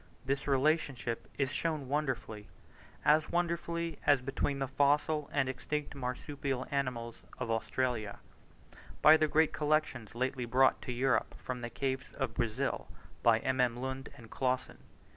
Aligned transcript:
This 0.25 0.47
relationship 0.47 1.29
is 1.37 1.51
shown 1.51 1.87
wonderfully 1.87 2.47
as 3.05 3.29
wonderfully 3.31 3.99
as 4.03 4.19
between 4.19 4.57
the 4.57 4.67
fossil 4.67 5.29
and 5.31 5.47
extinct 5.47 5.93
Marsupial 5.93 6.65
animals 6.71 7.21
of 7.37 7.51
Australia 7.51 8.17
by 9.03 9.15
the 9.15 9.27
great 9.27 9.53
collection 9.53 10.07
lately 10.15 10.45
brought 10.45 10.81
to 10.81 10.91
Europe 10.91 11.35
from 11.39 11.61
the 11.61 11.69
caves 11.69 12.13
of 12.13 12.33
Brazil 12.33 12.87
by 13.21 13.41
MM. 13.41 13.77
Lund 13.77 14.09
and 14.17 14.31
Clausen. 14.31 14.79